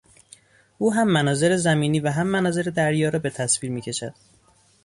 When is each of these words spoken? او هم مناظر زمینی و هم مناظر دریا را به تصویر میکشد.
او 0.77 0.93
هم 0.93 1.07
مناظر 1.07 1.57
زمینی 1.57 1.99
و 1.99 2.11
هم 2.11 2.27
مناظر 2.27 2.61
دریا 2.61 3.09
را 3.09 3.19
به 3.19 3.29
تصویر 3.29 3.71
میکشد. 3.71 4.13